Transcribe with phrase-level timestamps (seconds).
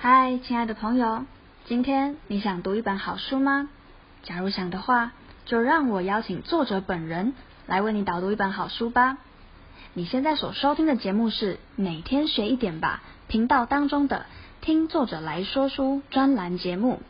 [0.00, 1.24] 嗨，亲爱的朋友，
[1.64, 3.68] 今天你想读一本好书吗？
[4.22, 5.10] 假如想的话，
[5.44, 7.34] 就让我邀请作者本人
[7.66, 9.18] 来为你导读一本好书吧。
[9.94, 14.26] 你现在所收听的节目是每天学一点吧频道当中的
[14.60, 17.00] 听作者来说书专栏节目。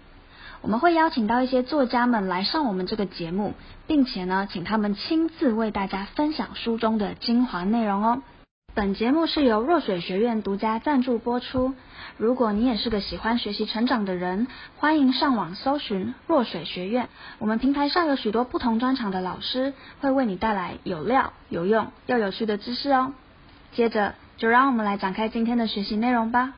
[0.63, 3.53] 我们会邀请到一些作家们来上我们这个节目，
[3.87, 8.23] 并且呢，请他们亲自为大家分享书中的精华内容哦。
[8.79, 11.75] 本节目是由若水学院独家赞助播出。
[12.17, 14.47] 如果你也是个喜欢学习成长的人，
[14.77, 17.09] 欢迎上网搜寻若水学院。
[17.41, 23.15] 我们平台上有许多不同专长的老师，会为你带来有料、有用又有趣的知识哦。
[23.73, 26.55] 接着，就让我们来展开今天的学习内容吧。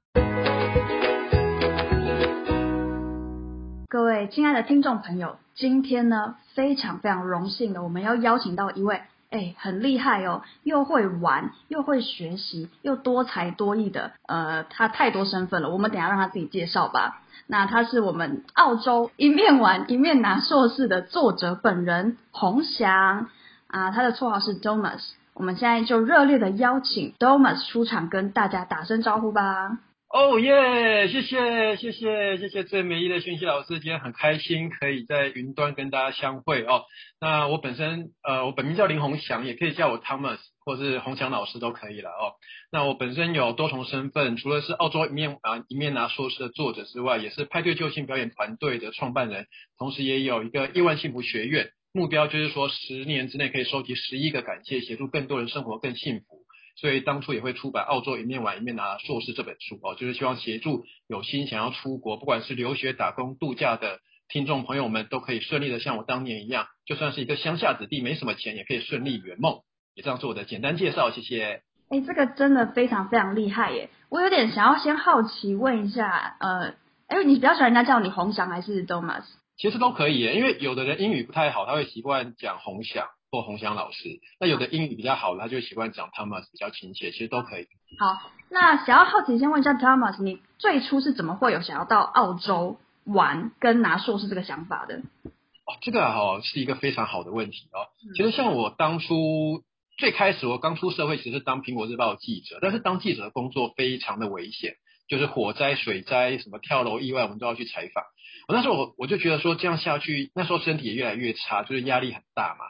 [3.88, 9.00] 各位亲爱的听众朋友，今天呢，非常非常荣幸的，我们要邀请到一位。
[9.30, 17.22] 哎，很厉害哦，又会玩，又会学习，又多才多艺的，呃，他太多身份了，我们等下让他自己介绍吧。
[17.46, 23.28] 那他是我们澳洲一面玩一面拿硕士的作者本人洪翔
[23.68, 25.12] 啊，他的绰号是 Domus。
[25.34, 29.78] 我们现在就热烈的邀请 Domus 出场，跟大家打声招呼吧。
[30.12, 31.06] 哦耶！
[31.06, 36.82] 谢谢谢谢谢谢最美丽的讯息老师，今天很开心可以在云端跟大家相会哦。
[37.20, 42.34] 那我本身呃，我本名叫林洪翔，也可以叫我 Thomas 或是洪翔老师都可以了哦。
[42.72, 49.46] 那我本身有多重身份，除了是澳洲一面啊一面拿硕士的作者之外，也是派对救星表演团队的创办人，
[49.78, 56.40] 同时也有一个亿万幸福学院，目标就是说十年之内可以收集十亿个感谢，协助更多人生活更幸福。
[56.80, 69.60] 所以当初也会出版《澳洲一面玩一面拿硕士》这本书哦，就是希望协助有心想要出国，不管是留学、打工、度假的听众朋友们，都可以顺利的像我当年一样，就算是一个乡下子弟，没什么钱，也可以顺利圆梦。
[69.94, 71.62] 也这样做我的简单介绍，谢谢。
[71.90, 73.90] 哎，这个真的非常非常厉害耶！
[74.08, 76.74] 我有点想要先好奇问一下，呃，
[77.08, 79.24] 哎，你比较喜欢人家叫你红翔还是 Domas？
[79.58, 83.08] 其实都可以耶，因为有的人英语不太好，他会习惯讲红翔。
[83.30, 87.68] 或洪翔老师，那有的英语比较好的，他就习惯讲 Thomas，比较亲切，其实都可以。
[87.98, 94.96] 好，那想要好奇，先问一下 Thomas，你最初是怎么会有想要到澳洲玩跟拿硕士这个想法的？
[94.96, 97.86] 哦，这个哦是一个非常好的问题哦。
[98.16, 99.62] 其实像我当初
[99.96, 104.74] 最开始我刚出社会，其实是当苹果日报记者，但是当记者的工作非常的危险，
[105.08, 108.02] 就是火灾、水灾、什么跳楼意外，我们都要去采访。
[108.48, 112.64] 我那时候我我就觉得说这样下去，那时候身体也越来越差，就是压力很大嘛。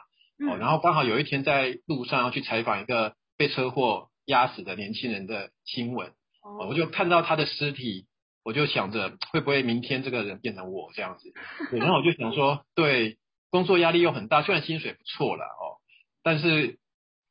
[0.47, 6.09] 哦，然后刚好有一天在路上要去采访一个被车祸压死的年轻人的新闻，
[6.41, 8.05] 哦，我就看到他的尸体，
[8.43, 11.33] 我就想着会不会明天这个人变成我这样子，
[11.71, 13.17] 对，然后我就想说，对，
[13.49, 15.77] 工作压力又很大，虽然薪水不错了哦，
[16.23, 16.79] 但是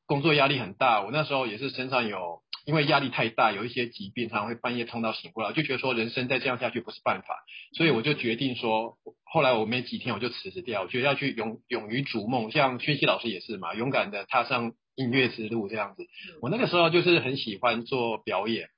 [0.07, 2.43] 工作压力很大，我那时候也是身上有。
[2.71, 7.35] 因为压力太大，有一些疾病，常常会半夜痛到醒过来，就觉得说人生再这样下去不是办法，
[7.77, 16.07] 所以我就决定说，后来我没几天我就辞职掉，我觉得要去勇勇于逐梦，像薛西老师也是嘛，勇敢的踏上音乐之路这样子。
[16.41, 18.69] 我那个时候就是很喜欢做表演，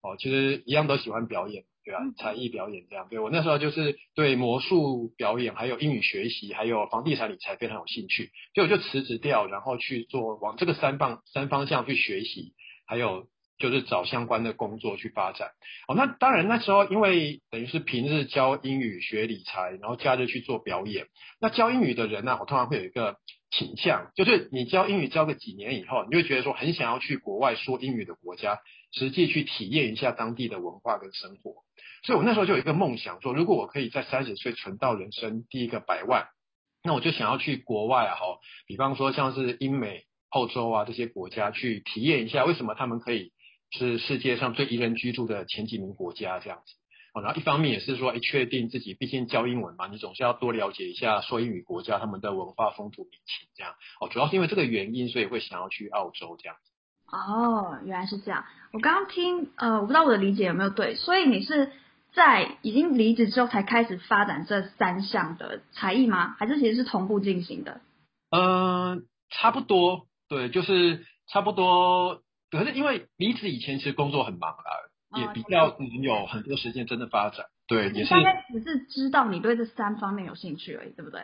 [0.00, 3.06] 哦，其实一样都喜欢表演，对啊，才艺表演这样。
[3.10, 12.54] 对，我那时候就是对魔术表演，还有英语学习，还有房地产理财非常有兴趣，所以我就辞职掉，然后去做往这个三方三方向去学习，
[12.86, 13.26] 还有。
[13.62, 15.50] 就是找相关的工作去发展。
[15.86, 21.06] 哦，那当然那时候因为等于是平日教英语学理财，然后假日去做表演。
[21.40, 23.18] 那教英语的人呢，我通常会有一个
[23.52, 28.58] 倾向，就是你教英语教个几年以后，你就会觉得说很想要去国外说英语的国家，
[28.90, 31.62] 实际去体验一下当地的文化跟生活。
[32.04, 36.26] 所以我那时候就有一个梦想，说如果我可以在三十岁存到人生第一个百万，
[36.82, 43.30] 那我就想要去国外啊，哈，比方说像是英美、澳洲啊这些国家去体验一下，为什么他们可以。
[43.72, 46.74] 是世界上最宜人居住的前几名国家这样子，
[47.14, 56.70] 哦，然后一方面也是说，哎，确定自己毕竟教英文嘛，你总是要多了解一下说英语国家他们的文化风土民情这样，哦，主要是因为这个原因，所以会想要去澳洲这样子。
[57.10, 58.44] 哦，原来是这样。
[58.72, 61.70] 我刚刚听，呃，我不知道我的理解有没有对，所以你是
[62.14, 66.34] 在已经离职之后才开始发展这三项的才艺吗？
[66.38, 67.80] 还是其实是同步进行的？
[68.30, 72.21] 嗯、呃，差不多，对，就是差不多。
[72.52, 77.46] 可是因为离职以前其实工作很忙啦，也比较能有很多时间真的发展。
[77.66, 78.10] 对，也是。
[78.10, 81.22] 大概只是知道你对这三方面有兴趣而已，对不对？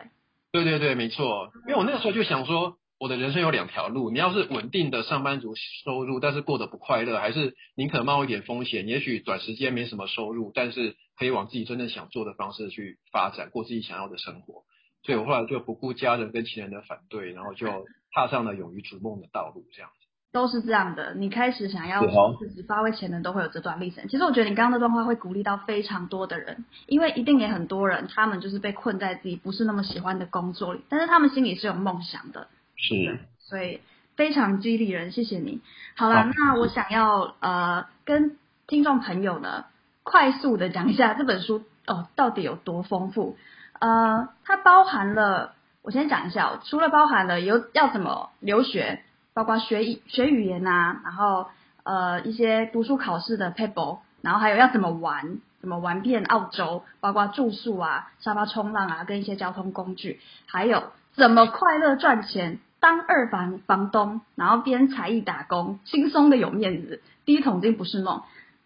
[0.51, 1.51] 对对对，没错。
[1.67, 5.53] 因为我那个时候就想说，我的人生有两条路，你要是稳定的上班族
[5.83, 14.63] 收入，但是过得不快乐，还是宁可冒一点风险，也许短时间没什么收入，但是可以往自己真正想做的方式去发展，过自己想要的生活。
[15.03, 19.98] 所以我后来就不顾家人跟亲人的反对，然后就踏上了勇于逐梦的道路，这样子。
[20.31, 21.13] 都是这样的。
[21.15, 22.01] 你开始想要
[22.39, 24.07] 自己发挥潜能，都会有这段历程。
[24.07, 32.47] 其实我觉得你刚刚那段话会鼓励到非常多的人，因为一定也很多人，他们就是被困在自己不是那么喜欢的工作里，但是他们心里是有梦想的。
[32.75, 33.81] 是，所以
[34.15, 35.11] 非常激励人。
[35.11, 35.61] 谢谢你。
[35.95, 38.37] 好了，那我想要呃跟
[38.67, 39.65] 听众朋友呢，
[40.03, 43.37] 快速的讲一下这本书哦到底有多丰富。
[43.79, 49.03] 呃，它包含了，我先讲一下哦，除了包含了有要怎么留学，
[49.39, 51.47] 包括学语学语言啊，然后
[51.83, 68.23] 呃一些读书考试的 paper，然后还有要怎么玩，怎么玩遍澳洲，包括住宿啊、沙发冲浪啊，跟一些交通工具，还有怎么快乐赚钱，当二房房东，然后边才艺打工，轻松的有面子，第一桶金不是梦，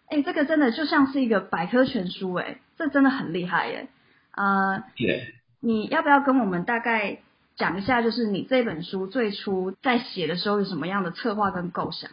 [0.08, 3.86] 哎，这个真的就像是一个百科全书，哎，这真的很厉害耶。
[4.32, 5.34] 呃，Yeah.
[5.60, 7.18] 你要不要跟我们大概
[7.56, 12.10] 讲一下，就是你这本书最初在写的时候有什么样的策划跟构想？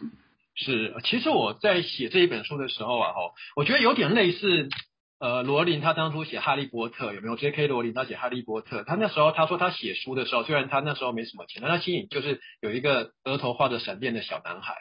[0.54, 3.20] 是，其实我在写这一本书的时候啊，哈，
[3.56, 4.68] 我觉得有点类似，
[5.18, 7.66] 呃，罗琳他当初写《哈利波特》有没有？J.K.
[7.66, 14.76] 罗琳他写《哈利波特》，他那时候他说他写书的时候，虽然他那时候没什么钱，但他心里就是有一个额头画着闪电的小男孩。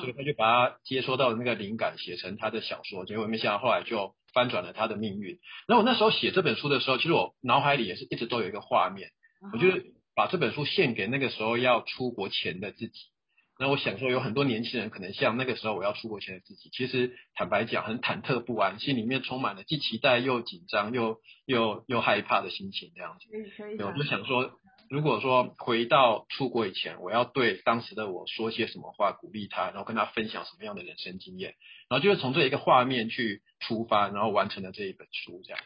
[0.00, 5.38] 所以他就把他接收到的那个灵感写成他的小说，结果没想到后来就翻转了他的命运。
[5.68, 9.10] 然后我那时候写这本书的时候，其实我脑海里也是一直都有一个画面，
[9.52, 9.68] 我就
[10.16, 12.98] 把这本书献给那个时候要出国前的自己。
[13.58, 23.28] 那我想说，有很多年轻人可能像那个时候我要出国前的自己，其实坦白讲很忐忑不安，心里面充满了既期待又紧张又又又害怕的心情这样子。
[23.56, 24.58] 所以我就想说。
[24.88, 31.56] 如果说回到出国以前，我要对当时的我说些什么话，鼓励他，然后跟他分享什么样的人生经验，
[31.88, 35.60] 然后就是从这一个画面去出发，然后完成了这一本书，这样。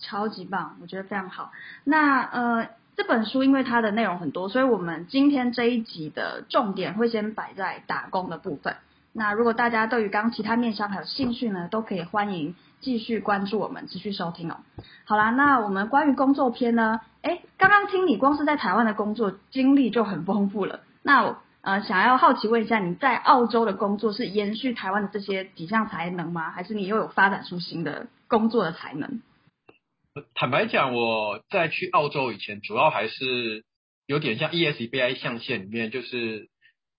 [0.00, 1.52] 超级棒，我觉得非常好。
[1.84, 8.74] 那呃，这本书因为它的内容很多，所以我们今天这一集的重点会先摆在打工的部分。
[9.12, 14.56] 那如果大家对于刚其他面向还有兴趣呢，都可以欢迎继续关注我们，持续收听哦。
[15.04, 20.80] 好啦，那我们关于工作篇呢，诶，刚刚听你光是在台湾的工作经历就很丰富了。
[21.04, 26.50] 那我呃想要好奇问一下，你在澳洲的工作是延续台湾的这些几项才能吗？
[26.50, 29.22] 还是你又有发展出新的工作的才能？
[30.34, 33.64] 坦白讲，我在去澳洲以前，主要还是
[34.06, 36.48] 有点像 ESBI 象限里面，就是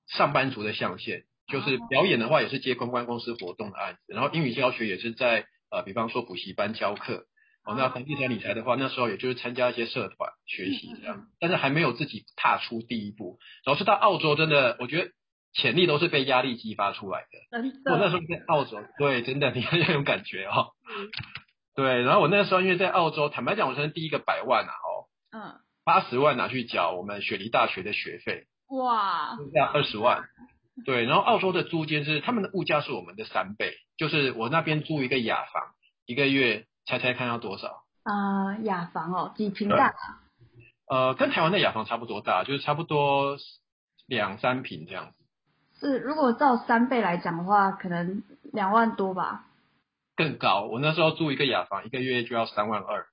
[0.08, 1.24] 上班族的象限。
[1.48, 7.26] 就是表演的话，也是接公关公司活动的案子，然后英语教学也是在呃，比方说补习班教课。
[7.66, 13.40] 哦，那房地产理财的话，那时候也就是参加一些社团学习这样，但是还没有自己踏出第一步。
[13.66, 15.12] 然后是到澳洲，真的，我觉得
[15.54, 17.60] 潜力都是被压力激发出来的。
[17.92, 20.70] 我那时候在澳洲，对，真的，你很有感觉哦。
[21.76, 30.24] 对，然后我那时候因为在澳洲，坦白讲，我是第一个百万啊，哦，嗯，八十万拿去缴我们雪梨大学的学费，哇，剩下二十万。
[30.86, 35.74] 对，然后澳洲的租金是他们的物价是我们的三倍，就是我那边租一个雅房，
[36.06, 37.84] 一个月猜猜看要多少？
[38.04, 39.94] 啊、呃，雅房哦，几坪大？
[40.88, 43.38] 呃，跟台湾的雅房差不多大，就是差不多
[44.08, 45.14] 两三坪这样子。
[45.80, 48.24] 是，如果照三倍来讲的话，可能
[48.54, 49.46] 两万多吧？
[50.20, 53.06] 更高，我那时候住一个雅房，一个月就要三万二。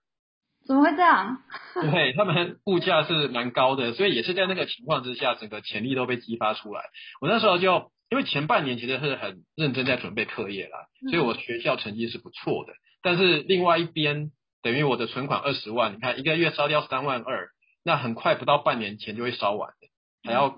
[0.67, 1.39] 怎么会这样？
[1.93, 6.83] 对，他们物价是蛮高的，所以也是在那个情况之下，整个潜力都被激发出来。
[7.21, 12.73] 我那时候就因为前半年其实是很认真在准备课业啦，所以我学校成绩是不错的。
[13.03, 14.33] 但是另外一边，
[14.63, 17.51] 等于我的存款二十万，你看一个月烧掉三万二，
[17.85, 19.87] 那很快不到半年钱就会烧完的，
[20.27, 20.55] 还要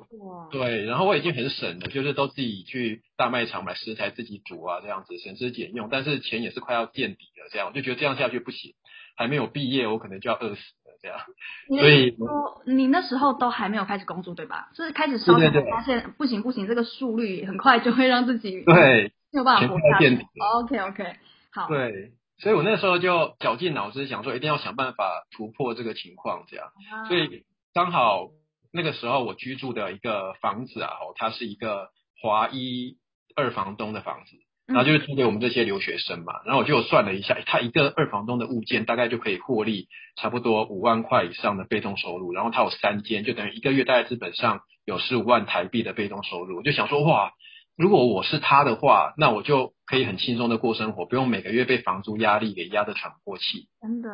[0.50, 0.84] 对。
[0.84, 5.88] 然后我已经很省了，就是都自己去大卖场买食材自己煮啊，这样子省吃俭用。
[5.90, 8.74] 但是钱也是快要见底了，这样我就觉得这样下去不行。
[9.16, 11.18] 还没有毕业，我可能就要饿死了这样。
[11.66, 14.70] 所以说，你那时候都还没有开始工作对吧？
[14.76, 20.18] 就是开始烧钱，发现不行不行，这个速率很快就会让自己对没有办法活下去。
[20.54, 21.16] OK OK，
[21.50, 21.66] 好。
[21.66, 26.68] 对，所以我那时候就绞尽脑汁想说，一定要想办法突破这个情况这样。
[26.92, 27.42] 啊、所以
[27.74, 28.28] 刚好
[28.72, 31.88] 那个时候我居住的一个房子啊，它是一个
[32.20, 32.96] 华裔
[33.34, 34.36] 二房东的房子。
[34.66, 46.58] 然后就是租给我们这些留学生嘛，然后我就算了一下，他一个二房东的物件大概就可以获利差不多五万块以上的被动收入，然后他有三间，就等于一个月大概资本上有十五万台币的被动收入。
[46.58, 47.32] 我就想说，哇，
[47.78, 53.68] 如果我是他的话，那我就可以很轻松的过生活，不用每个月被房租压力给压得喘不过气。
[53.80, 54.10] 真的。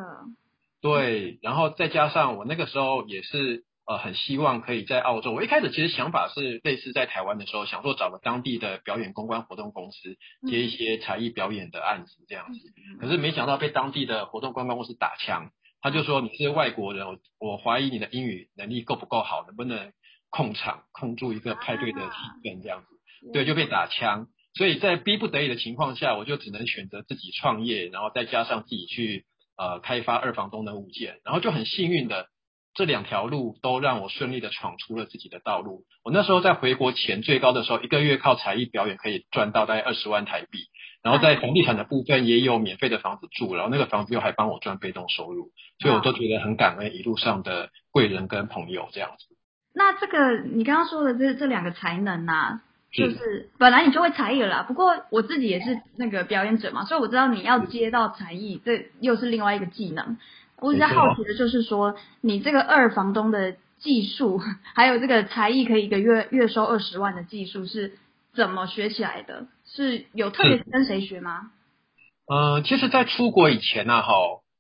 [0.80, 3.64] 对，然后再加上我那个时候也是。
[3.87, 5.33] 呃，很希望可以在澳洲。
[5.33, 10.17] 我一开始其实想法是类似在台湾的时候，想说找个当地的表演公关活动公司
[10.49, 12.59] 接一些才艺表演的案子这样子。
[12.99, 15.50] 可是没想到被当地的活动公关公司打枪，
[15.83, 19.93] 他就说你是外国人，我我怀疑你的英语能力够不够好，能不能
[20.31, 23.33] 控场控住一个派对的气氛这样子。
[23.35, 24.29] 对，就被打枪。
[24.55, 29.26] 所以在逼不得已的情况下，我就只能选择自己创业，然后再加上自己去
[29.59, 32.29] 呃开发二房东的物件，然后就很幸运的。
[32.75, 35.85] 这两条路都让我顺利的闯出了自己的道路。
[36.02, 40.59] 我那时候在回国前最高的时候，一个月靠才艺表演可以赚到大概二十万台币，
[41.02, 49.37] 然后在房地产的部分也有免费的房子住，然后那个房子又还帮我赚被动收入，所以我都觉得很感恩一路上的贵人跟朋友这样子。
[49.73, 52.62] 那这个你刚刚说的这这两个才能啊，
[52.93, 60.16] 就是本来你就会才艺了啦，不过我自己也是那个表演者嘛，所以我知道你要接到才艺，这又是另外一个技能。
[60.61, 64.40] 我比较好奇的就是说，你这个二房东的技术，
[64.75, 67.99] 还有这个才艺可以一个月月收二十万的技术是
[68.34, 69.46] 怎么学起来的？
[69.66, 71.50] 是有特别跟谁学吗？
[72.26, 74.14] 嗯、呃，其实，在出国以前呢、啊，哈。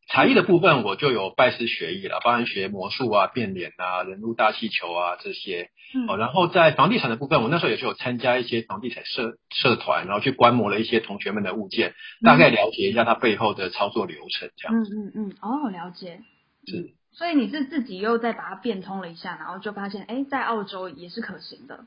[0.08, 5.70] 才艺的部分我就有拜师学艺了，包含学魔术啊、变脸啊、人物大气球啊这些。
[5.94, 6.06] 嗯。
[6.08, 14.76] 哦，然后在房地产的部分，我那时候也是有参加一些房地产社社团，然后去观摩了一些同学们的物件，大概了解一下它背后的操作流程，这样。
[14.76, 16.20] 嗯嗯嗯，哦，了解。
[16.66, 16.92] 是。
[17.12, 21.84] 所以你是自己又再把它变通了一下，然后就发现，哎，在澳洲也是可行的。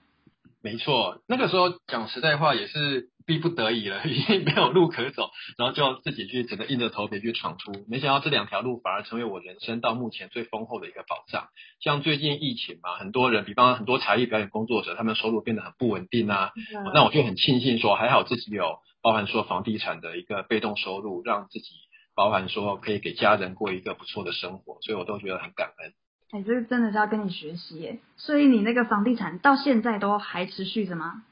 [0.71, 3.09] 没错，那个时候讲实在话也是。
[3.27, 7.73] 逼不得已了， 已经没有路可走，然后就自己去，只能硬着头皮去闯出。
[7.89, 11.49] 没想到这两条路反而成为我人生到目前最丰厚的一个保障。
[11.81, 16.53] 像最近疫情嘛，很多人，比方很多才艺表演工作者，他们收入变得很不稳定啊。
[16.93, 21.67] 那我就很庆幸说，还好自己有包含说房地产的一个被动收入，让自己
[22.15, 25.91] 包含说可以给家人过一个不错的生活，所以我都觉得很感恩。
[26.31, 27.99] 哎，这个真的是要跟你学习耶。
[28.17, 31.23] 所以你那个房地产到现在都还持续着吗？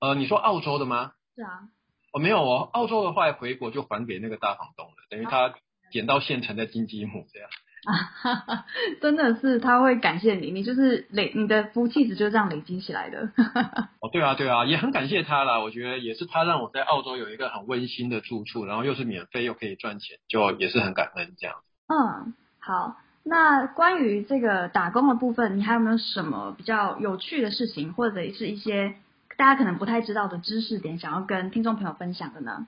[0.00, 1.12] 呃，你说澳洲的吗？
[1.34, 1.68] 是啊，
[2.12, 5.54] 我、哦、没有哦，澳洲的话回国就还给那个大房东了，等于他
[5.90, 7.48] 捡到现成的金鸡母这样。
[7.84, 8.66] 啊哈哈，
[9.00, 13.32] 真的是他会感谢你，你就是累，你的福气值就这样累积起来的。
[14.00, 15.58] 哦，对啊，对啊，也很感谢他啦。
[15.58, 21.56] 我觉得也是他让我在澳洲有一个很温馨的住处，然后又是免费又可以赚钱，就也是很感恩这样。
[21.88, 28.94] 嗯，好，那关于这个打工的部分，你还有没有什么比较有趣的事情，或者是一些？
[29.38, 32.66] 大家可能不太知道的知识点，想要跟听众朋友分享的呢？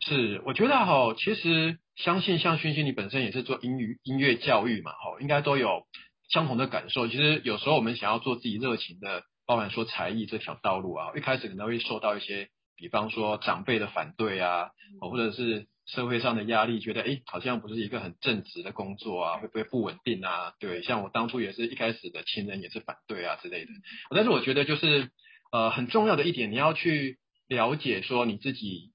[0.00, 5.86] 是，我觉得哈，其实相信像薰希你本身也是做音乐音乐教育嘛，哈，应该都有
[6.28, 7.08] 相同的感受。
[7.08, 14.68] 其实有时候我们想要做自己热情的，包含说才艺这条道路啊，一开始可能会受到一些，比方说长辈的反对啊，
[15.00, 20.54] 或者是社会上的压力，觉得哎，好像不是一个很正直的工作啊，会不会不稳定啊？
[20.60, 23.70] 对，像我当初也是一开始的亲人也是反对啊之类的。
[24.10, 25.10] 但是我觉得就是。
[25.52, 28.90] 呃，很重要的一点，你要去了解说你自己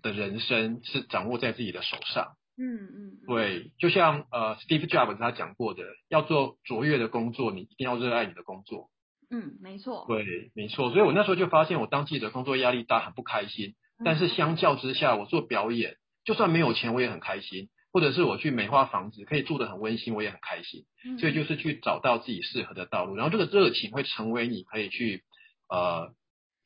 [0.00, 2.36] 的人生是掌握在自己的手上。
[2.56, 8.90] 嗯嗯，对，就像呃，Steve Jobs 他讲过的，要做卓越的工作，你一定要热爱你的工作。
[9.28, 10.04] 嗯，没错。
[10.06, 10.90] 对，没错。
[10.90, 13.74] 所以我那时候就发现，我当记者工作压力大，很不开心。
[14.04, 17.68] 但是相较之下，我做表演，就算没有钱，我也很开心。
[17.92, 20.84] 或者是我去美化房子，可以住得很温馨，我也很开心。
[21.20, 25.22] 所以就是去找到自己适合的道路，然后这个热情会成为你可以去。
[25.66, 26.12] 呃，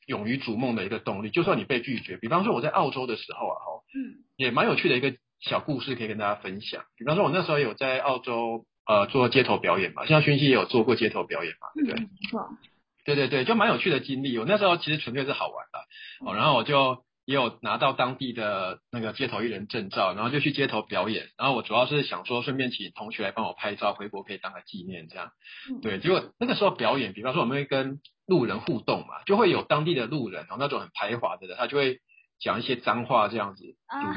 [0.07, 1.29] 勇于逐梦的一个动力。
[1.29, 6.83] 就算你被拒绝，比方说我在澳洲的时候啊，哈，嗯，也蛮有趣的一个小故事可以跟大家分享。
[6.97, 11.99] 比方说，我那时候有在澳洲呃做街头表演嘛，像勋熙也有做过街头表演嘛，对不对？
[12.01, 12.49] 没错。
[13.05, 14.37] 对对对，就蛮有趣的经历。
[14.37, 15.79] 我那时候其实纯粹是好玩的，
[16.29, 21.27] 哦，然后我就也有拿到当地的那个街头艺人证照，然后就去街头表演。
[21.37, 25.29] 然后我主要是想说，顺便请同学来帮我拍照，回国可以当个纪念这样。
[25.83, 31.99] 对，结果那个时候表演，比方说我们会跟路人互动嘛，就会有当地的路人，然后那种很排华的人，他就会
[32.39, 33.75] 讲一些脏话这样子。
[33.85, 34.09] 啊。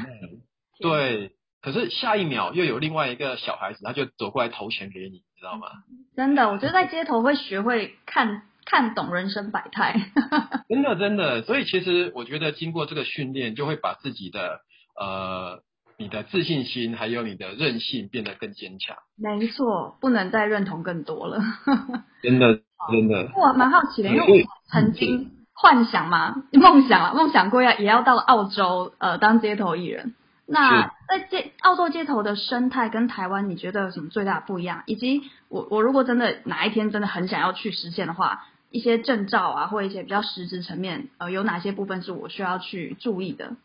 [0.79, 5.67] 对，可是下一秒又有另外一个小孩子，他就走过来投钱给你，你知道吗？
[6.15, 9.99] 真的，我觉得在街头会学会看看懂人生百态。
[10.69, 14.59] 真的真的，所以其实我觉得经过这个训练，就会把自己的
[14.99, 15.61] 呃。
[15.99, 18.97] 你的自信心还有你的韧性变得更坚强。
[19.15, 21.39] 没错，不能再认同更多了。
[22.23, 23.31] 真的，真的。
[23.35, 30.15] 我蛮好奇的，因为我曾经幻想嘛， 梦想啊，梦想过要也要到澳洲呃当街头艺人。
[30.47, 34.81] 那在街澳洲街头的生态跟台湾，你觉得有什么最大的不一样？
[34.87, 38.43] 以及我我如果真的哪一天真的很想要去实现的话，
[38.73, 43.55] 一些证照啊，或一些比较实质层面，呃，有哪些部分是我需要去注意的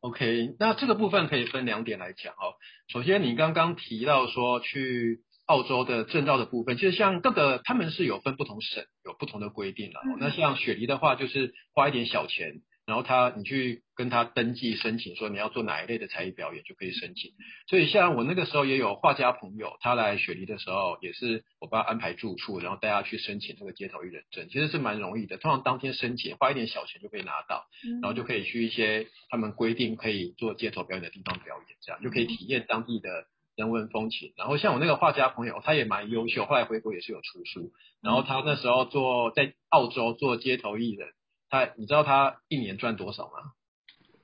[0.00, 2.58] ？OK，那这个部分可以分两点来讲哦。
[2.88, 10.00] 首先，你刚刚提到说去澳洲的证照的部分，其实像各个他们是有分不同省有不同的规定了。
[10.18, 17.30] 那像雪梨的话，就是花一点小钱，然后他你去跟他登记申请，说你要做哪一类的才艺表演就可以申请。
[17.68, 25.36] 所以像我那个时候也有画家朋友，他来雪梨的时候，也是我帮他安排住处，然后带他去申请这个街头艺人证，其实是蛮容易的。
[25.36, 27.66] 通常当天申请，花一点小钱就可以拿到，
[28.00, 34.32] 然后就可以去一些他们规定可以做街头表演的地方表演，这样就可以体验当地的人文风情。
[34.36, 37.70] 然后像我那个画家朋友，他也蛮优秀，后来回国也是有出书。
[38.02, 41.10] 然后他那时候做在澳洲做街头艺人。
[41.52, 43.52] 他，你知道他一年赚多少吗？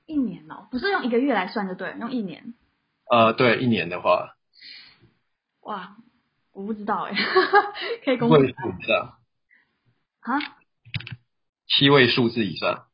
[0.07, 2.55] 一年哦，不是用一个月来算就对，用一年。
[3.07, 4.35] 呃，对，一年的话，
[5.61, 5.97] 哇，
[6.53, 7.13] 我不知道哎，
[8.03, 9.19] 可以公布一下。
[10.21, 10.39] 啊？
[11.67, 12.87] 七位数字以上。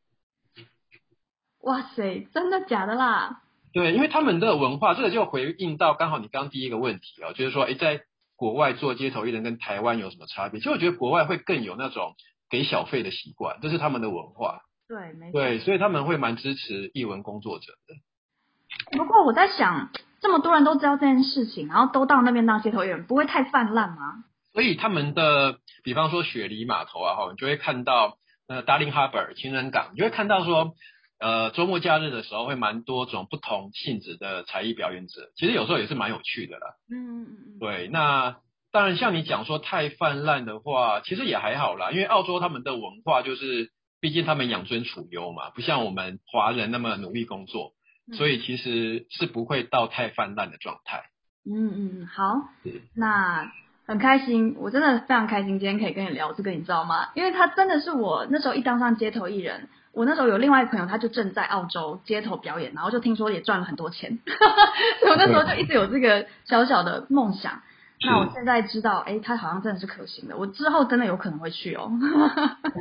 [1.61, 3.41] 哇塞，真的假的啦？
[3.71, 8.03] 对，因为他们的文化，这个就回应到刚好你刚刚第一个问题哦，就是说，哎，在
[8.35, 10.59] 国外做街头艺人跟台湾有什么差别？
[10.59, 12.17] 其实我觉得国外会更有那种。
[12.49, 14.61] 给小费的习惯，这是他们的文化。
[14.87, 15.41] 对，没错。
[15.41, 18.97] 对，所以他们会蛮支持译文工作者的。
[18.97, 19.89] 不过我在想，
[20.21, 24.23] 这么多人都知道这件事情，然后都到那边当街头艺人，不会太泛滥吗？
[24.53, 30.75] 所以他们的，比方说雪梨码头啊，哈，你就会看到呃，Darling Harbour 情人港，你就会看到说，
[31.19, 36.75] 呃，周末假日的时候会蛮多种不同性质的才艺表演者，其实有时候也是蛮有趣的啦。
[36.91, 37.59] 嗯嗯嗯。
[37.59, 38.37] 对，那。
[38.75, 47.72] 当然，像你讲说太泛滥的话，其实也还好啦，因为澳洲他们的文化就是，毕竟他们养尊处优嘛，不像我们华人那么努力工作，
[48.17, 51.03] 所以其实是不会到太泛滥的状态。
[51.50, 52.50] 嗯嗯，好，
[52.94, 53.50] 那
[53.88, 57.12] 很开心，我真的非常开心今天可以跟你聊这个，你知道吗？
[57.15, 64.20] 因为他真的是我那时候一当上街头艺人，我那时候有另外一个朋友，他就正在澳洲街头表演，然后就听说也赚了很多钱，
[65.00, 67.62] 所以我那时候就一直有这个小小的梦想。
[68.05, 70.38] 那我现在知道，哎，他好像真的是可行的。
[70.38, 71.91] 我之后真的有可能会去哦。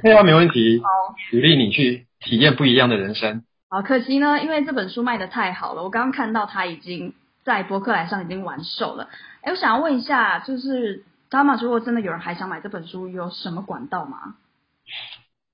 [0.03, 0.81] 对啊，没问题。
[0.83, 0.89] 好，
[1.31, 3.43] 鼓励你去体验不一样的人生。
[3.69, 9.09] 好，可惜呢，因为这本书卖的太好了，我刚刚看到他已经在博客来上已经完售了。
[9.43, 14.37] 哎，我想要问一下，就是 Thomas，如果真的有人还想买这本书，有什么管道吗？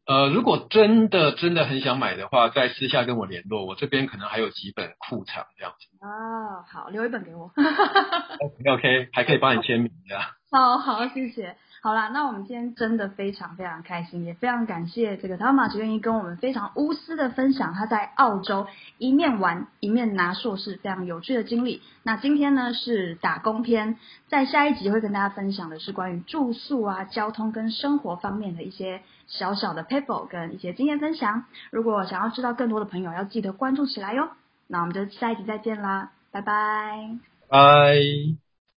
[0.07, 5.87] 呃，如果真的真的很想买的话，在私下跟我联络，我这边可能还有几本库藏这样子。
[6.05, 7.53] 哦，好，留一本给我。
[7.55, 10.19] OK OK，还可以帮你签名的。
[10.51, 11.57] 好好，谢谢。
[11.83, 18.67] 好啦，那我们今天真的非常非常开心，也非常感谢这个 Thomas 愿意跟我们非常无私的分享他在澳洲
[18.99, 21.81] 一面玩一面拿硕士非常有趣的经历。
[22.03, 23.97] 那今天呢是打工篇，
[24.29, 31.45] 在下一集会跟大家分享的是关于住宿啊、交通跟生活方面的一些小小的 paper 跟一些经验分享。
[31.71, 34.29] 如果想要知道更多的朋友，要记得关注起来哟。
[34.67, 37.17] 那我们就下一集再见啦，拜拜。
[37.49, 38.50] 拜。